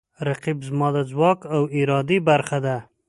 [0.27, 2.75] رقیب زما د ځواک او ارادې برخه ده